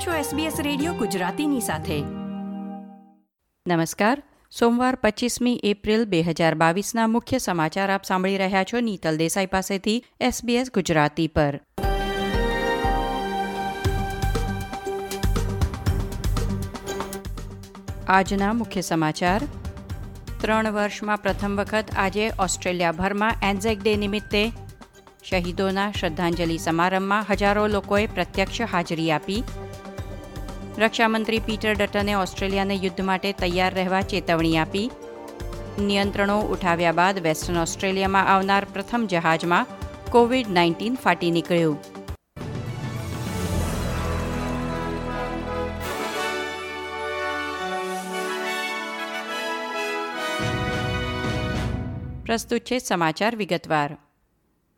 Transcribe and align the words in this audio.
આપ 0.00 0.06
છો 0.06 0.36
SBS 0.36 0.62
radio 0.62 0.92
ગુજરાતીની 0.92 1.60
સાથે. 1.60 2.00
નમસ્કાર. 3.74 4.22
સોમવાર 4.58 4.94
પચીસમી 4.94 5.60
એપ્રિલ 5.64 6.04
બે 6.04 6.22
હજાર 6.22 6.54
બાવીસના 6.54 7.06
મુખ્ય 7.06 7.38
સમાચાર 7.38 7.92
આપ 7.92 8.04
સાંભળી 8.04 8.36
રહ્યા 8.36 8.64
છો 8.64 8.80
નીતલ 8.80 9.16
દેસાઈ 9.16 9.46
પાસેથી 9.46 10.04
SBS 10.22 10.66
ગુજરાતી 10.74 11.28
પર. 11.28 11.60
આજના 18.08 18.52
મુખ્ય 18.52 18.80
સમાચાર. 18.80 19.40
ત્રણ 20.40 20.72
વર્ષમાં 20.72 21.18
પ્રથમ 21.18 21.56
વખત 21.56 21.84
આજે 21.96 22.30
ઓસ્ટ્રેલિયાભરમાં 22.40 23.32
એન્ઝેક 23.42 23.82
ડે 23.82 23.96
નિમિત્તે 23.96 24.52
શહીદોના 25.24 25.92
શ્રદ્ધાંજલિ 25.92 26.58
સમારંભમાં 26.58 27.26
હજારો 27.30 27.66
લોકોએ 27.66 28.06
પ્રત્યક્ષ 28.06 28.60
હાજરી 28.60 29.10
આપી. 29.10 29.42
રક્ષામંત્રી 30.80 31.38
પીટર 31.38 31.74
ડટને 31.74 32.14
ઓસ્ટ્રેલિયાને 32.14 32.74
યુદ્ધ 32.74 33.00
માટે 33.00 33.32
તૈયાર 33.32 33.74
રહેવા 33.74 34.00
ચેતવણી 34.00 34.58
આપી. 34.58 34.90
નિયંત્રણો 35.80 36.40
ઉઠાવ્યા 36.40 36.92
બાદ 36.92 37.18
વેસ્ટર્ન 37.18 37.58
ઓસ્ટ્રેલિયામાં 37.58 38.26
આવનાર 38.26 38.66
પ્રથમ 38.72 39.06
જહાજમાં 39.10 39.66
કોવિડ 40.10 40.48
નાઇન્ટીન 40.48 40.94
ફાટી 40.94 41.30
નીકળ્યું. 41.30 41.82
પ્રસ્તુત 52.24 52.60
છે 52.60 52.78
સમાચાર 52.78 53.36
વિગતવાર. 53.36 53.96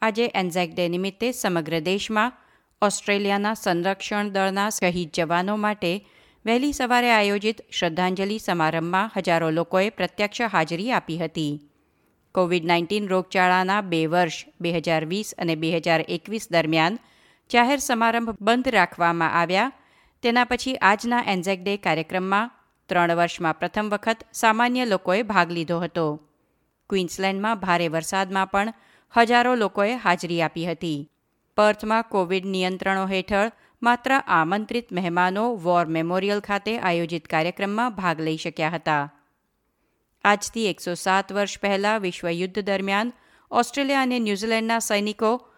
આજે 0.02 0.30
એન્ઝેક 0.34 0.74
ડે 0.74 0.88
નિમિત્તે 0.88 1.32
સમગ્ર 1.32 1.80
દેશમાં 1.80 2.41
ઓસ્ટ્રેલિયાના 2.82 3.54
સંરક્ષણ 3.54 4.28
દળના 4.28 4.70
શહીદ 4.70 5.10
જવાનો 5.14 5.56
માટે 5.56 6.06
વહેલી 6.46 6.72
સવારે 6.72 7.10
આયોજિત 7.10 7.60
શ્રદ્ધાંજલિ 7.72 8.38
સમારંભમાં 8.38 9.10
હજારો 9.16 9.50
લોકોએ 9.50 9.90
પ્રત્યક્ષ 9.90 10.40
હાજરી 10.40 10.92
આપી 10.92 11.18
હતી. 11.18 11.60
કોવિડ 12.34 12.64
નાઇન્ટીન 12.64 13.08
રોગચાળાના 13.08 13.80
બે 13.80 14.06
વર્ષ, 14.06 14.44
બે 14.60 14.72
હજાર 14.72 15.04
વીસ 15.04 15.34
અને 15.38 15.54
બે 15.54 15.70
હજાર 15.70 16.04
એકવીસ 16.08 16.48
દરમિયાન 16.50 16.98
જાહેર 17.52 17.78
સમારંભ 17.78 18.36
બંધ 18.40 18.68
રાખવામાં 18.68 19.32
આવ્યા. 19.32 19.72
તેના 20.22 20.44
પછી 20.44 20.74
આજના 20.74 21.24
એન્ઝેક 21.26 21.64
ડે 21.64 21.76
કાર્યક્રમમાં 21.76 22.50
ત્રણ 22.88 23.14
વર્ષમાં 23.14 23.58
પ્રથમ 23.58 23.88
વખત 23.88 24.18
સામાન્ય 24.32 24.84
લોકોએ 24.84 25.22
ભાગ 25.22 25.50
લીધો 25.50 25.78
હતો. 25.78 26.20
ક્વીન્સલેન્ડમાં 26.90 27.60
ભારે 27.60 27.88
વરસાદમાં 27.88 28.50
પણ 28.50 28.72
હજારો 29.16 29.54
લોકોએ 29.54 29.94
હાજરી 29.94 30.42
આપી 30.42 30.66
હતી. 30.70 31.11
પર્થમાં 31.56 32.02
કોવિડ 32.02 32.46
નિયંત્રણો 32.46 33.06
હેઠળ 33.06 33.52
માત્ર 33.82 34.18
આમંત્રિત 34.26 34.92
મહેમાનો 34.92 35.54
વોર 35.54 35.86
મેમોરિયલ 35.86 36.40
ખાતે 36.40 36.78
આયોજિત 36.78 37.28
કાર્યક્રમમાં 37.28 37.94
ભાગ 37.94 38.20
લઈ 38.20 38.36
શક્યા 38.36 38.68
હતા. 38.68 39.12
આજથી 40.24 40.70
એકસો 40.70 40.94
સાત 40.94 41.32
વર્ષ 41.32 41.58
પહેલાં 41.58 42.00
વિશ્વયુદ્ધ 42.00 42.58
દરમિયાન 42.58 43.12
ઓસ્ટ્રેલિયા 43.50 44.02
અને 44.02 44.18
ન્યૂઝીલેન્ડના 44.18 44.78
સૈનિકો 44.78 45.48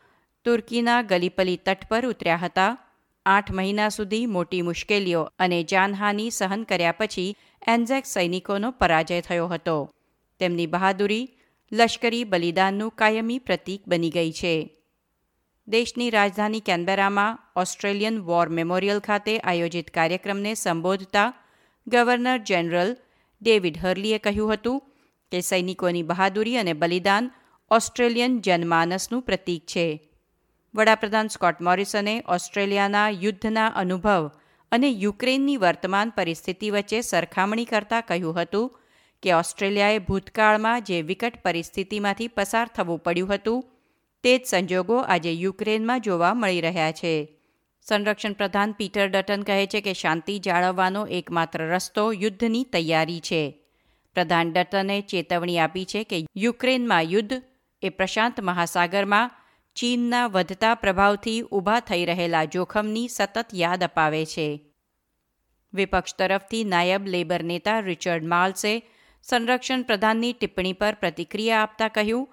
તુર્કીના 0.44 1.02
ગલીપલી 1.02 1.56
તટ 1.56 1.88
પર 1.88 2.06
ઉતર્યા 2.06 2.36
હતા. 2.36 2.78
આઠ 3.26 3.52
મહિના 3.52 3.88
સુધી 3.88 4.26
મોટી 4.26 4.62
મુશ્કેલીઓ 4.62 5.30
અને 5.38 5.62
જાનહાની 5.62 6.30
સહન 6.30 6.62
કર્યા 6.62 6.92
પછી 6.92 7.36
એન્ઝેક 7.66 8.04
સૈનિકોનો 8.06 8.70
પરાજય 8.70 9.20
થયો 9.20 9.46
હતો. 9.46 9.90
તેમની 10.38 10.66
બહાદુરી 10.66 11.28
લશ્કરી 11.72 12.24
બલિદાનનું 12.24 12.90
કાયમી 12.90 13.38
પ્રતીક 13.38 13.82
બની 13.88 14.10
ગઈ 14.10 14.32
છે. 14.32 14.83
દેશની 15.68 16.10
રાજધાની 16.10 16.60
કેનબેરામાં 16.60 17.38
ઓસ્ટ્રેલિયન 17.56 18.18
વોર 18.18 18.48
મેમોરિયલ 18.48 18.98
ખાતે 18.98 19.38
આયોજિત 19.38 19.90
કાર્યક્રમને 19.90 20.54
સંબોધતા 20.54 21.34
ગવર્નર 21.86 22.38
જનરલ 22.38 22.96
ડેવિડ 23.42 23.78
હર્લીએ 23.78 24.18
કહ્યું 24.18 24.52
હતું 24.52 24.82
કે 25.32 25.40
સૈનિકોની 25.40 26.02
બહાદુરી 26.02 26.56
અને 26.56 26.72
બલિદાન 26.72 27.30
ઓસ્ટ્રેલિયન 27.70 28.40
જનમાનસનું 28.40 29.22
પ્રતીક 29.22 29.66
છે. 29.66 30.10
વડાપ્રધાન 30.74 31.28
સ્કોટ 31.28 31.60
મોરિસને 31.60 32.22
ઓસ્ટ્રેલિયાના 32.28 33.10
યુદ્ધના 33.10 33.66
અનુભવ 33.66 34.30
અને 34.72 34.88
યુક્રેનની 34.88 35.56
વર્તમાન 35.56 36.10
પરિસ્થિતિ 36.10 36.70
વચ્ચે 36.70 37.00
સરખામણી 37.00 37.64
કરતા 37.64 38.00
કહ્યું 38.00 38.42
હતું 38.42 38.78
કે 39.22 39.32
ઓસ્ટ્રેલિયાએ 39.32 39.98
ભૂતકાળમાં 39.98 40.82
જે 40.82 41.02
વિકટ 41.02 41.42
પરિસ્થિતિમાંથી 41.42 42.28
પસાર 42.28 42.66
થવું 42.66 42.98
પડ્યું 42.98 43.34
હતું 43.34 43.64
તે 44.24 44.38
જ 44.38 44.44
સંજોગો 44.44 44.98
આજે 44.98 45.32
યુક્રેનમાં 45.32 46.00
જોવા 46.00 46.34
મળી 46.34 46.60
રહ્યા 46.60 46.92
છે. 46.92 47.38
સંરક્ષણ 47.86 48.32
પ્રધાન 48.32 48.70
પીટર 48.72 49.08
ડટન 49.08 49.42
કહે 49.42 49.66
છે 49.66 49.80
કે 49.80 49.92
શાંતિ 49.92 50.38
જાળવવાનો 50.38 51.06
એકમાત્ર 51.06 51.62
રસ્તો 51.62 52.04
યુદ્ધની 52.12 52.64
તૈયારી 52.64 53.20
છે. 53.20 53.40
પ્રધાન 54.14 54.52
ડટને 54.52 55.00
ચેતવણી 55.00 55.58
આપી 55.58 55.84
છે 55.84 56.04
કે 56.04 56.24
યુક્રેનમાં 56.36 57.02
યુદ્ધ 57.02 57.34
એ 57.82 57.88
પ્રશાંત 57.88 58.40
મહાસાગરમાં 58.40 59.34
ચીનના 59.76 60.26
વધતા 60.26 60.74
પ્રભાવથી 60.74 61.42
ઊભા 61.42 61.80
થઈ 61.80 62.04
રહેલા 62.04 62.44
જોખમની 62.44 63.08
સતત 63.08 63.46
યાદ 63.54 63.82
અપાવે 63.82 64.24
છે. 64.24 64.48
વિપક્ષ 65.72 66.14
તરફથી 66.14 66.64
નાયબ 66.64 67.06
લેબર 67.06 67.42
નેતા 67.42 67.80
રિચર્ડ 67.80 68.24
માલ્સે 68.24 68.72
સંરક્ષણ 69.22 69.82
પ્રધાનની 69.82 70.32
ટિપ્પણી 70.32 70.72
પર 70.72 70.94
પ્રતિક્રિયા 70.94 71.60
આપતા 71.62 71.88
કહ્યું 71.88 72.26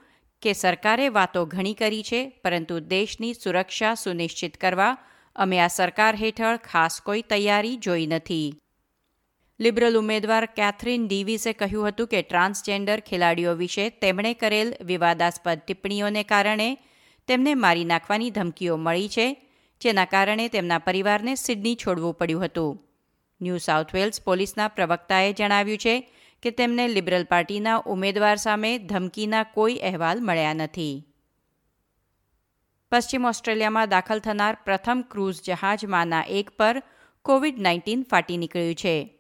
કે 0.44 0.53
સરકારે 0.53 1.07
વાતો 1.09 1.41
ઘણી 1.46 1.75
કરી 1.75 2.03
છે, 2.03 2.22
પરંતુ 2.44 2.75
દેશની 2.94 3.34
સુરક્ષા 3.34 3.94
સુનિશ્ચિત 3.96 4.57
કરવા 4.57 4.97
અમે 5.35 5.57
આ 5.59 5.68
સરકાર 5.69 6.13
હેઠળ 6.16 6.57
ખાસ 6.69 6.96
કોઈ 7.02 7.22
તૈયારી 7.24 7.78
જોઈ 7.78 8.07
નથી. 8.07 8.50
લિબરલ 9.59 9.96
ઉમેદવાર 10.00 10.46
કેથરીન 10.57 11.03
ડીવીસે 11.07 11.52
કહ્યું 11.53 11.88
હતું 11.88 12.12
કે 12.12 12.22
ટ્રાન્સજેન્ડર 12.24 13.00
ખેલાડીઓ 13.07 13.53
વિશે 13.56 13.85
તેમણે 14.02 14.34
કરેલ 14.34 14.69
વિવાદાસ્પદ 14.90 15.59
ટિપ્પણીઓને 15.62 16.24
કારણે 16.24 16.69
તેમને 17.28 17.53
મારી 17.56 17.90
નાખવાની 17.91 18.31
ધમકીઓ 18.31 18.78
મળી 18.78 19.12
છે, 19.16 19.28
જેના 19.81 20.06
કારણે 20.06 20.46
તેમના 20.50 20.85
પરિવારને 20.88 21.34
સિડની 21.35 21.75
છોડવું 21.75 22.18
પડ્યું 22.19 22.46
હતું. 22.46 22.79
ન્યૂ 23.41 23.62
સાઉથ 23.68 23.94
વેલ્સ 23.94 24.18
પોલીસના 24.22 24.73
પ્રવક્તાએ 24.75 25.29
જણાવ્યું 25.34 25.84
છે 25.85 25.96
કે 26.41 26.52
તેમને 26.52 26.88
લિબરલ 26.88 27.24
પાર્ટીના 27.24 27.84
ઉમેદવાર 27.85 28.35
સામે 28.35 28.78
ધમકીના 28.78 29.44
કોઈ 29.44 29.75
અહેવાલ 29.75 30.19
મળ્યા 30.22 30.53
નથી. 30.53 31.07
પશ્ચિમ 32.91 33.25
ઓસ્ટ્રેલિયામાં 33.25 33.90
દાખલ 33.90 34.19
થનાર 34.19 34.57
પ્રથમ 34.66 35.03
ક્રૂઝ 35.12 35.41
જહાજમાંના 35.41 36.24
એક 36.29 36.50
પર 36.50 36.84
કોવિડ 37.22 37.59
નાઇન્ટીન 37.59 38.03
ફાટી 38.03 38.38
નીકળ્યું 38.38 38.75
છે. 38.75 39.19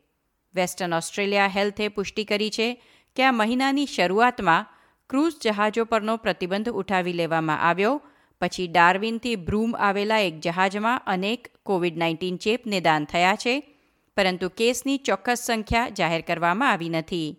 વેસ્ટર્ન 0.55 0.93
ઓસ્ટ્રેલિયા 0.93 1.47
હેલ્થે 1.47 1.87
પુષ્ટિ 1.87 2.23
કરી 2.23 2.49
છે 2.49 2.83
કે 3.15 3.23
આ 3.23 3.31
મહિનાની 3.31 3.85
શરૂઆતમાં 3.85 4.65
ક્રૂઝ 5.09 5.33
જહાજો 5.41 5.85
પરનો 5.85 6.17
પ્રતિબંધ 6.17 6.69
ઉઠાવી 6.69 7.13
લેવામાં 7.13 7.59
આવ્યો, 7.59 8.01
પછી 8.41 8.67
ડાર્વિનથી 8.67 9.35
બ્રૂમ 9.35 9.75
આવેલા 9.79 10.17
એક 10.17 10.39
જહાજમાં 10.39 11.01
અનેક 11.07 11.47
કોવિડ 11.63 11.97
નાઇન્ટીન 11.97 12.37
ચેપ 12.37 12.65
નિદાન 12.65 13.05
થયા 13.05 13.35
છે 13.35 13.70
પરંતુ 14.17 14.49
કેસની 14.49 14.97
ચોક્કસ 14.97 15.39
સંખ્યા 15.39 15.89
જાહેર 15.89 16.21
કરવામાં 16.21 16.71
આવી 16.71 16.89
નથી. 16.89 17.37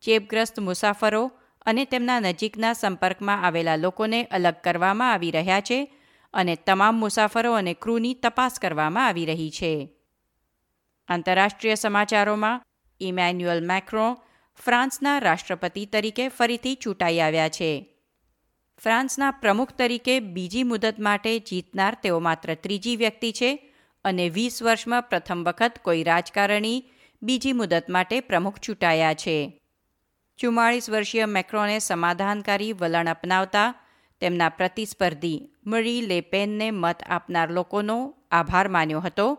ચેપગ્રસ્ત 0.00 0.60
મુસાફરો 0.60 1.32
અને 1.66 1.84
તેમના 1.84 2.20
નજીકના 2.20 2.72
સંપર્કમાં 2.72 3.44
આવેલા 3.44 3.76
લોકોને 3.76 4.24
અલગ 4.24 4.54
કરવામાં 4.54 5.12
આવી 5.12 5.30
રહ્યા 5.30 5.60
છે 5.60 5.94
અને 6.34 6.56
તમામ 6.56 6.94
મુસાફરો 6.94 7.52
અને 7.52 7.74
ક્રૂની 7.74 8.14
તપાસ 8.14 8.58
કરવામાં 8.58 9.06
આવી 9.06 9.26
રહી 9.26 9.50
છે. 9.50 9.92
આંતરરાષ્ટ્રીય 11.08 11.74
સમાચારોમાં 11.74 12.62
ઇમેન્યુઅલ 13.00 13.60
મેક્રો 13.60 14.22
ફ્રાન્સના 14.54 15.18
રાષ્ટ્રપતિ 15.18 15.86
તરીકે 15.86 16.28
ફરીથી 16.28 16.74
ચૂંટાઈ 16.74 17.20
આવ્યા 17.20 17.48
છે. 17.48 17.94
ફ્રાન્સના 18.78 19.30
પ્રમુખ 19.30 19.72
તરીકે 19.72 20.20
બીજી 20.20 20.62
મુદત 20.62 20.98
માટે 20.98 21.38
જીતનાર 21.38 21.94
તેઓ 22.02 22.20
માત્ર 22.20 22.54
ત્રીજી 22.54 22.96
વ્યક્તિ 22.96 23.32
છે 23.32 23.71
અને 24.04 24.28
વીસ 24.28 24.62
વર્ષમાં 24.62 25.02
પ્રથમ 25.02 25.44
વખત 25.44 25.78
કોઈ 25.82 26.02
રાજકારણી 26.02 26.84
બીજી 27.22 27.52
મુદત 27.52 27.84
માટે 27.88 28.20
પ્રમુખ 28.20 28.58
ચૂંટાયા 28.58 29.14
છે. 29.14 29.60
ચુમ્માળીસ 30.38 30.90
વર્ષીય 30.90 31.26
મેક્રોને 31.26 31.78
સમાધાનકારી 31.78 32.72
વલણ 32.72 33.08
અપનાવતા 33.08 33.74
તેમના 34.20 34.48
પ્રતિસ્પર્ધી 34.48 35.48
મરી 35.66 36.00
લેપેનને 36.00 36.70
મત 36.70 37.02
આપનાર 37.08 37.50
લોકોનો 37.50 38.14
આભાર 38.30 38.68
માન્યો 38.68 39.00
હતો, 39.00 39.38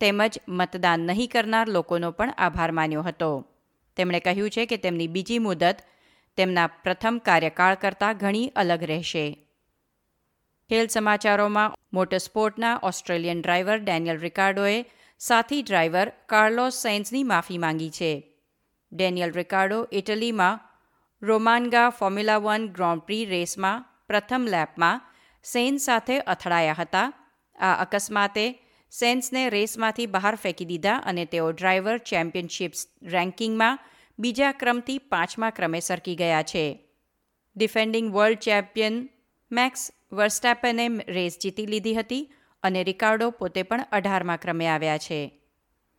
તેમજ 0.00 0.38
મતદાન 0.48 1.00
નહીં 1.00 1.28
કરનાર 1.28 1.68
લોકોનો 1.68 2.10
પણ 2.10 2.34
આભાર 2.38 2.72
માન્યો 2.72 3.02
હતો. 3.02 3.44
તેમણે 3.96 4.20
કહ્યું 4.20 4.50
છે 4.50 4.66
કે 4.66 4.76
તેમની 4.76 5.08
બીજી 5.08 5.38
મુદત 5.38 5.76
તેમના 6.36 6.66
પ્રથમ 6.66 7.18
કાર્યકાળ 7.18 7.74
કરતાં 7.74 8.16
ઘણી 8.16 8.48
અલગ 8.56 8.82
રહેશે. 8.82 9.45
ખેલ 10.70 10.86
સમાચારોમાં 10.86 11.74
મોટરસ્પોર્ટના 11.92 12.80
ઓસ્ટ્રેલિયન 12.82 13.42
ડ્રાઈવર 13.42 13.78
ડેનિયલ 13.78 14.18
રિકાર્ડોએ 14.18 14.84
સાથી 15.18 15.62
ડ્રાઈવર 15.62 16.08
કાર્લોસ 16.26 16.74
સેન્સની 16.74 17.22
માફી 17.22 17.58
માંગી 17.58 17.90
છે. 17.90 18.38
Daniel 18.92 19.32
Ricciardo 19.32 19.88
ઇટલીમાં 19.92 20.60
Romagna 21.22 21.90
formula 21.90 22.36
one 22.36 22.68
grand 22.68 23.02
prix 23.02 23.24
રેસમાં 23.24 23.84
પ્રથમ 24.06 24.46
લેપમાં 24.50 25.00
સેન 25.44 25.76
સાથે 25.76 26.18
અથડાયા 26.18 26.72
હતા. 26.72 27.12
આ 27.58 27.74
અકસ્માતે 27.74 28.46
સેન્સને 28.90 29.50
રેસમાંથી 29.50 30.06
બહાર 30.06 30.34
ફેંકી 30.34 30.64
દીધા 30.64 30.96
અને 30.96 31.24
તેઓ 31.24 31.50
ડ્રાઈવર 31.50 31.98
ચેમ્પિયનશિપ્સ 31.98 32.86
રેન્કિંગમાં 33.02 33.78
બીજા 34.18 34.52
ક્રમથી 34.52 34.98
પાંચમા 34.98 35.50
ક્રમે 35.50 35.80
સરકી 35.80 36.16
ગયા 36.16 36.42
છે. 36.42 36.88
ડિફેન્ડિંગ 37.56 38.14
વર્લ્ડ 38.14 38.38
ચેમ્પિયન 38.38 39.08
મેક્સ 39.50 39.92
વર્સ્ટાપેને 40.12 40.88
રેસ 41.08 41.38
જીતી 41.42 41.66
લીધી 41.66 41.94
હતી 41.94 42.32
અને 42.62 42.84
રિકાર્ડો 42.84 43.30
પોતે 43.30 43.62
પણ 43.62 43.84
અઢારમા 43.92 44.36
ક્રમે 44.36 44.66
આવ્યા 44.66 44.98
છે. 44.98 45.40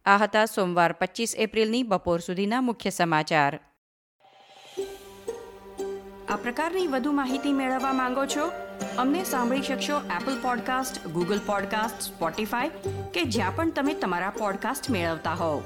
આ 0.06 0.18
હતા 0.18 0.46
સોમવાર 0.46 0.94
પચીસ 0.94 1.36
એપ્રિલની 1.36 1.84
બપોર 1.84 2.20
સુધીના 2.20 2.62
મુખ્ય 2.62 2.90
સમાચાર. 2.90 3.60
આ 6.30 6.36
પ્રકારની 6.36 6.88
વધુ 6.88 7.12
માહિતી 7.12 7.54
મેળવવા 7.54 7.94
માંગો 7.94 8.26
છો? 8.26 8.52
અમને 8.98 9.24
સાંભળી 9.24 9.62
શકશો 9.62 9.98
Apple 9.98 10.42
podcast 10.42 11.08
Google 11.08 11.40
podcast 11.46 12.02
Spotify 12.02 12.70
કે 13.14 13.24
જ્યાં 13.24 13.56
પણ 13.56 13.72
તમે 13.72 13.94
તમારા 13.94 14.30
પોડકાસ્ટ 14.30 14.90
મેળવતા 14.90 15.34
હોવ. 15.34 15.64